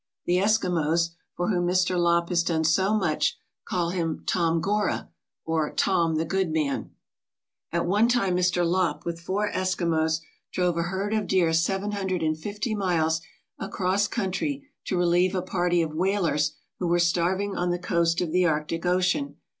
[0.25, 1.95] The Eskimos, for whom Mr.
[1.95, 5.09] Lopp has done so much, call him "Tom Gorrah/'
[5.45, 6.89] or 'Tom, the good man/'
[7.71, 8.67] At one time, Mr.
[8.67, 13.21] Lopp with four Eskimos drove a herd of deer seven hundred and fifty miles
[13.59, 18.17] across country to relieve a party of whalers who were starving on the coast 209
[18.17, 19.35] ALASKA OUR NORTHERN WONDERLAND of the Arctic Ocean.